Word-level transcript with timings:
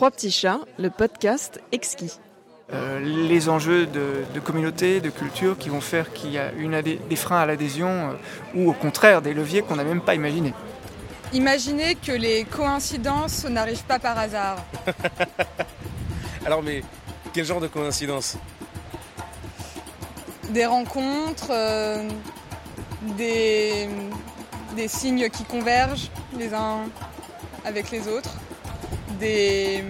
Trois 0.00 0.10
petits 0.10 0.30
chats, 0.30 0.60
le 0.78 0.88
podcast 0.88 1.60
exquis. 1.72 2.18
Euh, 2.72 3.00
les 3.00 3.50
enjeux 3.50 3.84
de, 3.84 4.40
communauté, 4.42 5.02
de 5.02 5.10
culture 5.10 5.58
qui 5.58 5.68
vont 5.68 5.82
faire 5.82 6.10
qu'il 6.14 6.30
y 6.30 6.38
a 6.38 6.52
une 6.52 6.80
des 6.80 7.16
freins 7.16 7.40
à 7.40 7.44
l'adhésion 7.44 7.88
euh, 7.88 8.14
ou 8.54 8.70
au 8.70 8.72
contraire 8.72 9.20
des 9.20 9.34
leviers 9.34 9.60
qu'on 9.60 9.76
n'a 9.76 9.84
même 9.84 10.00
pas 10.00 10.14
imaginés. 10.14 10.54
Imaginez 11.34 11.96
que 11.96 12.12
les 12.12 12.44
coïncidences 12.44 13.44
n'arrivent 13.44 13.84
pas 13.84 13.98
par 13.98 14.18
hasard. 14.18 14.64
Alors 16.46 16.62
mais 16.62 16.82
quel 17.34 17.44
genre 17.44 17.60
de 17.60 17.66
coïncidence? 17.66 18.38
Des 20.48 20.64
rencontres, 20.64 21.50
euh, 21.50 22.08
des, 23.18 23.86
des 24.74 24.88
signes 24.88 25.28
qui 25.28 25.44
convergent 25.44 26.10
les 26.38 26.54
uns 26.54 26.88
avec 27.66 27.90
les 27.90 28.08
autres, 28.08 28.34
des, 29.20 29.84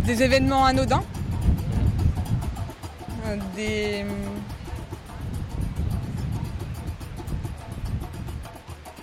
des 0.00 0.22
événements 0.22 0.64
anodins, 0.64 1.04
euh, 3.26 3.36
des... 3.54 4.04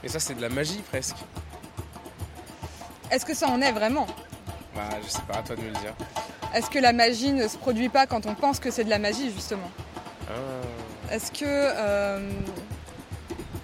Et 0.03 0.08
ça 0.08 0.20
c'est 0.20 0.34
de 0.34 0.41
la 0.41 0.49
magie 0.49 0.81
presque. 0.89 1.17
Est-ce 3.12 3.25
que 3.25 3.35
ça 3.35 3.48
en 3.48 3.62
est 3.62 3.72
vraiment? 3.72 4.08
Bah 4.75 4.89
je 5.03 5.09
sais 5.09 5.22
pas, 5.27 5.39
à 5.39 5.41
toi 5.44 5.55
de 5.55 5.61
me 5.61 5.67
le 5.67 5.73
dire. 5.73 5.94
Est-ce 6.53 6.70
que 6.70 6.80
la 6.80 6.94
magie 6.94 7.31
ne 7.31 7.47
se 7.47 7.58
produit 7.58 7.89
pas 7.89 8.08
quand 8.08 8.25
on 8.25 8.34
pense 8.34 8.59
que 8.59 8.72
c'est 8.72 8.84
de 8.84 8.89
la 8.89 9.00
magie 9.00 9.31
justement? 9.31 9.70
Ah. 10.27 11.13
Est-ce 11.13 11.31
que 11.31 11.45
euh, 11.45 12.31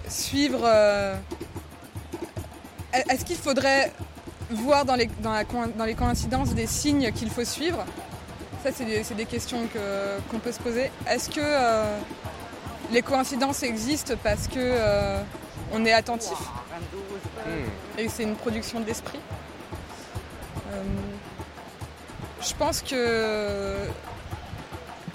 suivre... 0.08 0.60
Euh, 0.62 1.16
est-ce 3.10 3.24
qu'il 3.24 3.36
faudrait 3.36 3.92
voir 4.50 4.84
dans 4.84 4.94
les, 4.94 5.08
dans, 5.22 5.84
les 5.84 5.94
coïncidences 5.94 6.54
des 6.54 6.66
signes 6.66 7.10
qu'il 7.12 7.30
faut 7.30 7.44
suivre 7.44 7.84
Ça, 8.62 8.70
c'est 8.72 9.14
des, 9.14 9.24
questions 9.26 9.68
qu'on 10.30 10.38
peut 10.38 10.52
se 10.52 10.60
poser. 10.60 10.90
Est-ce 11.08 11.30
que 11.30 11.40
euh, 11.40 11.98
les 12.92 13.02
coïncidences 13.02 13.62
existent 13.62 14.14
parce 14.22 14.46
que 14.48 14.58
euh, 14.58 15.20
on 15.72 15.84
est 15.84 15.92
attentif? 15.92 16.38
Hmm. 17.46 17.98
et 17.98 18.08
c'est 18.08 18.24
une 18.24 18.34
production 18.34 18.80
de 18.80 18.86
l'esprit 18.86 19.20
euh, 20.72 20.82
Je 22.40 22.54
pense 22.54 22.82
que 22.82 23.74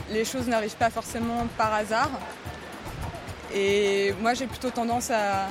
les 0.09 0.25
choses 0.25 0.47
n'arrivent 0.47 0.77
pas 0.77 0.89
forcément 0.89 1.45
par 1.57 1.73
hasard. 1.73 2.09
Et 3.53 4.13
moi, 4.21 4.33
j'ai 4.33 4.47
plutôt 4.47 4.69
tendance 4.69 5.11
à, 5.11 5.47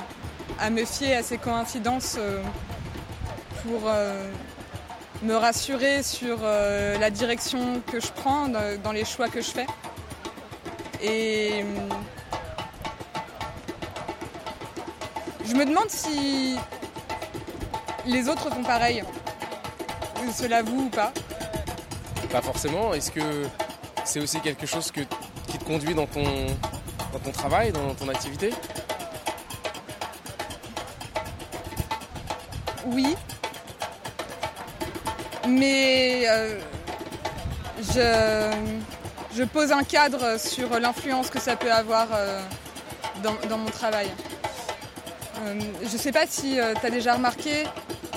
à 0.59 0.69
me 0.69 0.85
fier 0.85 1.15
à 1.15 1.23
ces 1.23 1.37
coïncidences 1.37 2.17
pour 3.63 3.81
euh, 3.85 4.31
me 5.21 5.35
rassurer 5.35 6.03
sur 6.03 6.39
euh, 6.41 6.97
la 6.97 7.09
direction 7.09 7.81
que 7.91 7.99
je 7.99 8.11
prends 8.11 8.47
dans 8.47 8.91
les 8.91 9.05
choix 9.05 9.27
que 9.27 9.41
je 9.41 9.49
fais. 9.51 9.67
Et 11.01 11.63
euh, 11.63 11.89
je 15.45 15.53
me 15.53 15.65
demande 15.65 15.89
si 15.89 16.55
les 18.05 18.29
autres 18.29 18.49
font 18.49 18.63
pareil. 18.63 19.03
Cela 20.35 20.61
vous 20.61 20.83
ou 20.83 20.89
pas 20.89 21.11
Pas 22.31 22.41
forcément. 22.41 22.93
Est-ce 22.93 23.11
que 23.11 23.47
c'est 24.05 24.19
aussi 24.19 24.39
quelque 24.39 24.67
chose 24.67 24.91
qui 24.91 25.57
te 25.57 25.63
conduit 25.63 25.95
dans 25.95 26.05
ton, 26.05 26.23
dans 27.11 27.19
ton 27.19 27.31
travail, 27.31 27.71
dans 27.71 27.93
ton 27.95 28.07
activité? 28.07 28.51
Oui, 32.85 33.15
mais 35.47 36.23
euh, 36.27 36.59
je, 39.35 39.43
pose 39.43 39.71
un 39.71 39.83
cadre 39.83 40.39
sur 40.39 40.79
l'influence 40.79 41.29
que 41.29 41.39
ça 41.39 41.55
peut 41.55 41.71
avoir 41.71 42.07
euh, 42.13 42.41
dans, 43.23 43.57
mon 43.57 43.69
travail. 43.69 44.07
Euh, 45.43 45.59
je 45.81 45.93
ne 45.93 45.97
sais 45.97 46.11
pas 46.11 46.25
si 46.27 46.57
tu 46.79 46.87
as 46.87 46.89
déjà 46.89 47.15
remarqué 47.15 47.63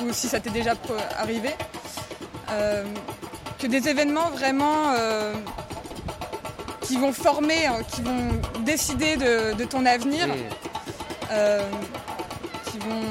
ou 0.02 0.12
si 0.12 0.28
ça 0.28 0.40
t'est 0.40 0.50
déjà 0.50 0.72
arrivé 1.18 1.50
que 3.58 3.66
des 3.66 3.88
événements 3.88 4.30
vraiment 4.30 4.92
qui 6.82 6.98
vont 6.98 7.12
former, 7.12 7.68
qui 7.90 8.02
vont 8.02 8.28
décider 8.60 9.16
de, 9.16 9.64
ton 9.64 9.86
avenir, 9.86 10.28
qui, 12.66 12.78
vont, 12.78 13.02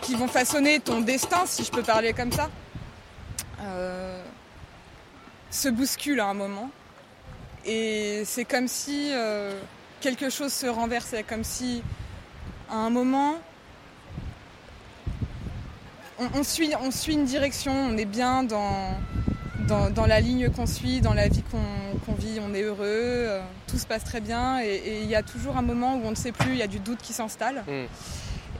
qui 0.00 0.14
vont 0.14 0.28
façonner 0.28 0.78
ton 0.80 1.00
destin, 1.00 1.42
si 1.46 1.64
je 1.64 1.70
peux 1.70 1.82
parler 1.82 2.12
comme 2.12 2.32
ça, 2.32 2.48
se 5.50 5.68
bouscule 5.68 6.20
à 6.20 6.26
un 6.26 6.34
moment. 6.34 6.70
Et 7.64 8.22
c'est 8.26 8.44
comme 8.44 8.68
si 8.68 9.10
euh, 9.12 9.58
quelque 10.00 10.28
chose 10.28 10.52
se 10.52 10.66
renversait, 10.66 11.22
comme 11.22 11.44
si 11.44 11.82
à 12.70 12.76
un 12.76 12.90
moment, 12.90 13.36
on, 16.18 16.42
suit, 16.42 16.72
on 16.80 16.90
suit 16.90 17.14
une 17.14 17.24
direction, 17.24 17.72
on 17.72 17.96
est 17.96 18.04
bien 18.04 18.42
dans, 18.42 18.96
dans, 19.66 20.06
la 20.06 20.20
ligne 20.20 20.50
qu'on 20.50 20.66
suit, 20.66 21.00
dans 21.00 21.14
la 21.14 21.28
vie 21.28 21.42
qu'on 21.50 22.12
vit, 22.14 22.38
on 22.40 22.52
est 22.52 22.62
heureux, 22.62 22.84
euh, 22.84 23.40
tout 23.66 23.78
se 23.78 23.86
passe 23.86 24.04
très 24.04 24.20
bien. 24.20 24.60
Et 24.62 25.00
il 25.02 25.08
y 25.08 25.14
a 25.14 25.22
toujours 25.22 25.56
un 25.56 25.62
moment 25.62 25.96
où 25.96 26.02
on 26.04 26.10
ne 26.10 26.16
sait 26.16 26.32
plus, 26.32 26.50
il 26.50 26.58
y 26.58 26.62
a 26.62 26.66
du 26.66 26.80
doute 26.80 26.98
qui 27.00 27.12
s'installe. 27.12 27.64
Mm. 27.66 27.86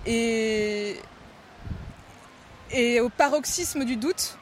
Et, 0.06 0.96
et 2.70 3.00
au 3.00 3.10
paroxysme 3.10 3.84
du 3.84 3.96
doute, 3.96 4.38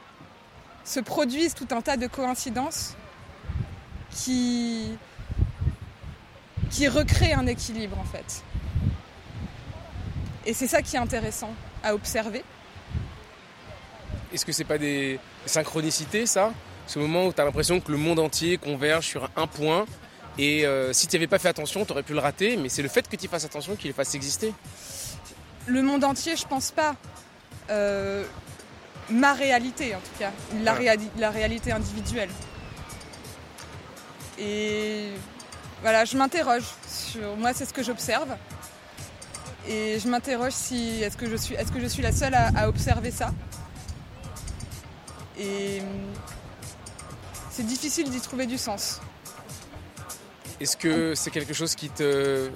se 0.83 0.99
produisent 0.99 1.53
tout 1.53 1.67
un 1.71 1.81
tas 1.81 1.97
de 1.97 2.07
coïncidences 2.07 2.95
qui, 4.11 4.91
qui 6.69 6.87
recréent 6.87 7.39
un 7.39 7.47
équilibre 7.47 7.97
en 7.99 8.05
fait. 8.05 8.43
Et 10.45 10.53
c'est 10.53 10.67
ça 10.67 10.81
qui 10.81 10.95
est 10.95 10.99
intéressant 10.99 11.53
à 11.83 11.93
observer. 11.93 12.43
Est-ce 14.33 14.45
que 14.45 14.51
c'est 14.51 14.63
pas 14.63 14.77
des 14.77 15.19
synchronicités 15.45 16.25
ça? 16.25 16.51
Ce 16.85 16.99
moment 16.99 17.27
où 17.27 17.33
tu 17.33 17.39
as 17.39 17.45
l'impression 17.45 17.79
que 17.79 17.91
le 17.91 17.97
monde 17.97 18.19
entier 18.19 18.57
converge 18.57 19.07
sur 19.07 19.29
un 19.37 19.47
point 19.47 19.85
et 20.37 20.65
euh, 20.65 20.91
si 20.93 21.07
tu 21.07 21.15
n'avais 21.15 21.27
pas 21.27 21.39
fait 21.39 21.49
attention, 21.49 21.85
tu 21.85 21.91
aurais 21.91 22.03
pu 22.03 22.13
le 22.13 22.19
rater, 22.19 22.57
mais 22.57 22.69
c'est 22.69 22.81
le 22.81 22.89
fait 22.89 23.07
que 23.07 23.15
tu 23.15 23.27
fasses 23.27 23.45
attention 23.45 23.75
qu'il 23.75 23.89
le 23.89 23.93
fasse 23.93 24.15
exister. 24.15 24.53
Le 25.67 25.81
monde 25.81 26.03
entier, 26.03 26.35
je 26.35 26.45
pense 26.45 26.71
pas. 26.71 26.95
Euh, 27.69 28.25
ma 29.09 29.33
réalité 29.33 29.95
en 29.95 29.99
tout 29.99 30.19
cas, 30.19 30.31
la, 30.61 30.75
la 31.17 31.29
réalité 31.29 31.71
individuelle. 31.71 32.29
Et 34.39 35.09
voilà, 35.81 36.05
je 36.05 36.17
m'interroge 36.17 36.63
sur 36.87 37.35
moi, 37.35 37.53
c'est 37.53 37.65
ce 37.65 37.73
que 37.73 37.83
j'observe. 37.83 38.35
Et 39.67 39.99
je 39.99 40.07
m'interroge 40.09 40.53
si 40.53 41.01
est-ce 41.01 41.15
que 41.15 41.29
je 41.29 41.35
suis 41.35 41.55
est-ce 41.55 41.71
que 41.71 41.79
je 41.79 41.87
suis 41.87 42.01
la 42.01 42.11
seule 42.11 42.33
à, 42.33 42.67
observer 42.67 43.11
ça? 43.11 43.31
Et 45.39 45.81
c'est 47.49 47.65
difficile 47.65 48.09
d'y 48.09 48.19
trouver 48.19 48.45
du 48.45 48.57
sens. 48.57 48.99
Est-ce 50.59 50.75
que 50.75 51.15
c'est 51.15 51.31
quelque 51.31 51.53
chose 51.53 51.75
qui 51.75 51.89
te 51.89 52.49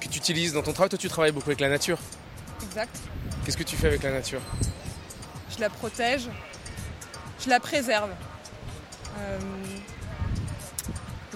que 0.00 0.08
tu 0.08 0.18
utilises 0.18 0.54
dans 0.54 0.62
ton 0.62 0.72
travail? 0.72 0.88
Toi, 0.88 0.98
tu 0.98 1.08
travailles 1.08 1.32
beaucoup 1.32 1.50
avec 1.50 1.60
la 1.60 1.68
nature. 1.68 1.98
Exact. 2.62 2.96
Qu'est-ce 3.44 3.56
que 3.56 3.62
tu 3.62 3.76
fais 3.76 3.88
avec 3.88 4.02
la 4.02 4.12
nature? 4.12 4.40
Je 5.60 5.64
la 5.66 5.70
protège, 5.70 6.22
je 7.44 7.50
la 7.50 7.60
préserve. 7.60 8.08
Euh, 9.18 9.38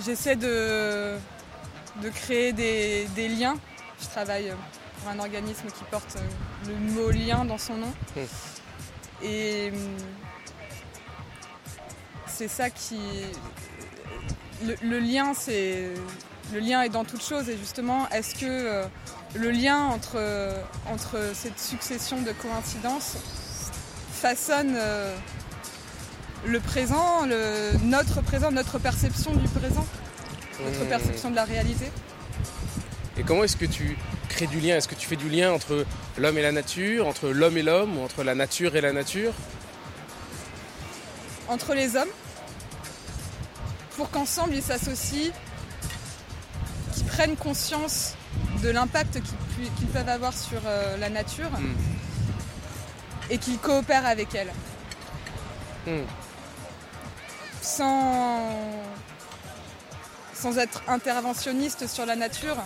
j'essaie 0.02 0.34
de, 0.34 1.18
de, 2.02 2.08
créer 2.08 2.54
des, 2.54 3.28
liens. 3.28 3.58
Je 4.00 4.06
travaille 4.06 4.50
pour 4.98 5.10
un 5.10 5.18
organisme 5.18 5.66
qui 5.66 5.84
porte 5.90 6.16
le 6.66 6.74
mot 6.74 7.10
lien 7.10 7.44
dans 7.44 7.58
son 7.58 7.76
nom. 7.76 7.92
Hmm. 8.16 9.24
Et 9.24 9.72
c'est 12.26 12.48
ça 12.48 12.70
qui. 12.70 13.00
Le, 14.62 14.98
lien, 15.00 15.34
c'est. 15.34 15.92
Le 16.54 16.60
lien 16.60 16.80
est 16.80 16.88
dans 16.88 17.04
toute 17.04 17.22
chose 17.22 17.50
et 17.50 17.58
justement, 17.58 18.08
est-ce 18.08 18.34
que 18.34 18.46
euh, 18.46 18.86
le 19.34 19.50
lien 19.50 19.84
entre, 19.84 20.18
entre 20.90 21.18
cette 21.34 21.60
succession 21.60 22.22
de 22.22 22.32
coïncidences 22.32 23.18
façonne 24.24 24.72
euh, 24.74 25.14
le 26.46 26.58
présent, 26.58 27.26
notre 27.82 28.22
présent, 28.22 28.50
notre 28.50 28.78
perception 28.78 29.34
du 29.34 29.46
présent, 29.48 29.86
notre 30.64 30.84
mmh. 30.84 30.88
perception 30.88 31.30
de 31.30 31.36
la 31.36 31.44
réalité. 31.44 31.92
Et 33.18 33.22
comment 33.22 33.44
est-ce 33.44 33.58
que 33.58 33.66
tu 33.66 33.98
crées 34.30 34.46
du 34.46 34.60
lien? 34.60 34.78
Est-ce 34.78 34.88
que 34.88 34.94
tu 34.94 35.06
fais 35.06 35.16
du 35.16 35.28
lien 35.28 35.52
entre 35.52 35.84
l'homme 36.16 36.38
et 36.38 36.42
la 36.42 36.52
nature, 36.52 37.06
entre 37.06 37.28
l'homme 37.28 37.58
et 37.58 37.62
l'homme, 37.62 37.98
ou 37.98 38.02
entre 38.02 38.24
la 38.24 38.34
nature 38.34 38.76
et 38.76 38.80
la 38.80 38.94
nature? 38.94 39.34
Entre 41.48 41.74
les 41.74 41.94
hommes, 41.94 42.14
pour 43.94 44.08
qu'ensemble 44.10 44.54
ils 44.54 44.62
s'associent, 44.62 45.32
qu'ils 46.94 47.04
prennent 47.04 47.36
conscience 47.36 48.14
de 48.62 48.70
l'impact 48.70 49.20
qu'ils 49.76 49.88
peuvent 49.88 50.08
avoir 50.08 50.32
sur 50.32 50.62
euh, 50.64 50.96
la 50.96 51.10
nature. 51.10 51.50
Mmh 51.50 51.93
et 53.30 53.38
qu'ils 53.38 53.58
coopèrent 53.58 54.06
avec 54.06 54.34
elle. 54.34 54.52
hmm. 55.86 56.04
sans, 57.62 58.40
sans 60.34 60.58
être 60.58 60.82
interventionniste 60.88 61.86
sur 61.86 62.06
la 62.06 62.16
nature, 62.16 62.56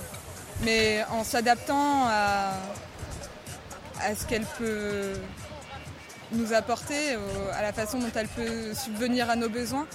mais 0.63 1.05
en 1.11 1.25
s'adaptant 1.25 2.07
à, 2.09 2.53
à 4.03 4.15
ce 4.15 4.25
qu'elle 4.27 4.45
peut 4.59 5.13
nous 6.33 6.53
apporter, 6.53 7.17
à 7.55 7.63
la 7.63 7.73
façon 7.73 7.99
dont 7.99 8.11
elle 8.15 8.29
peut 8.29 8.75
subvenir 8.75 9.31
à 9.31 9.37
nos 9.37 9.49
besoins 9.49 9.87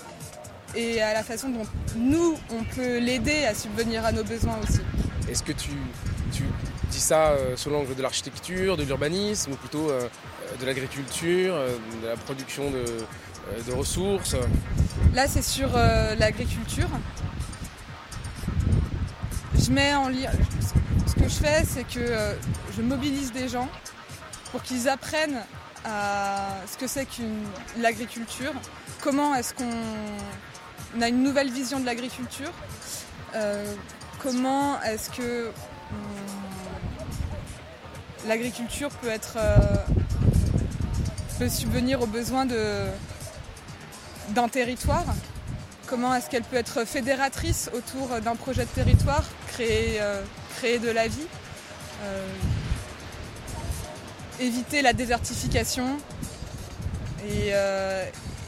et 0.76 1.02
à 1.02 1.14
la 1.14 1.24
façon 1.24 1.50
dont 1.50 1.68
nous, 1.96 2.36
on 2.50 2.64
peut 2.64 2.98
l'aider 2.98 3.46
à 3.46 3.54
subvenir 3.54 4.06
à 4.06 4.12
nos 4.12 4.24
besoins 4.24 4.58
aussi. 4.64 4.82
Est-ce 5.30 5.44
que 5.44 5.52
tu, 5.52 5.72
dis 6.92 7.00
ça 7.00 7.32
euh, 7.32 7.56
sous 7.56 7.70
l'angle 7.70 7.96
de 7.96 8.02
l'architecture, 8.02 8.78
de 8.78 8.84
l'urbanisme, 8.84 9.54
ou 9.54 9.56
plutôt 9.56 9.90
euh, 9.90 10.08
de 10.60 10.66
l'agriculture, 10.66 11.56
euh, 11.56 11.76
de 12.02 12.08
la 12.08 12.16
production 12.16 12.72
de, 12.72 12.84
ressources? 13.74 14.36
Là, 15.14 15.28
c'est 15.28 15.42
sur 15.42 15.70
l'agriculture. 16.18 16.88
Je 19.60 19.72
mets 19.72 19.94
en 19.94 20.08
lien. 20.08 20.32
Ce 21.06 21.14
que 21.14 21.28
je 21.28 21.36
fais, 21.36 21.64
c'est 21.66 21.84
que 21.84 22.36
je 22.76 22.82
mobilise 22.82 23.32
des 23.34 23.50
gens 23.50 23.68
pour 24.52 24.64
qu'ils 24.64 24.88
apprennent 24.88 25.42
ce 25.86 26.78
que 26.78 26.88
c'est 26.88 27.06
qu'une 27.06 27.44
l'agriculture, 27.82 28.54
comment 29.02 29.36
est-ce 29.36 29.54
qu'on 29.54 29.70
on 30.96 31.02
a 31.02 31.08
une 31.08 31.24
nouvelle 31.24 31.52
vision 31.52 31.80
de 31.80 31.86
l'agriculture. 31.86 32.52
Euh, 33.36 33.74
comment 34.24 34.82
est-ce 34.82 35.10
que 35.10 35.52
l'agriculture 38.26 38.90
peut 38.90 39.10
être 39.10 39.36
euh, 39.36 39.58
peut 41.38 41.50
subvenir 41.50 42.02
aux 42.02 42.08
besoins 42.08 42.48
d'un 44.30 44.48
territoire? 44.48 45.06
Comment 45.88 46.16
est-ce 46.16 46.30
qu'elle 46.30 46.44
peut 46.44 46.56
être 46.56 46.86
fédératrice 46.86 47.70
autour 47.74 48.22
d'un 48.22 48.36
projet 48.36 48.64
de 48.64 48.70
territoire, 48.70 49.26
créer, 49.48 50.00
euh, 50.02 50.24
de 50.64 50.90
la 50.90 51.10
vie, 51.10 51.28
éviter 54.40 54.82
la 54.82 54.94
désertification 54.94 55.98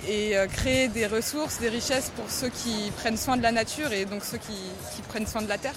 et 0.08 0.38
euh, 0.38 0.48
créer 0.48 0.88
des 0.88 1.08
ressources, 1.08 1.60
des 1.60 1.70
richesses 1.70 2.12
pour 2.16 2.30
ceux 2.30 2.50
qui 2.50 2.92
prennent 2.98 3.18
soin 3.18 3.38
de 3.38 3.44
la 3.44 3.52
nature 3.52 3.92
et 3.92 4.06
donc 4.06 4.24
ceux 4.24 4.38
qui, 4.38 4.54
prennent 5.10 5.28
soin 5.28 5.42
de 5.42 5.50
la 5.50 5.58
terre. 5.58 5.76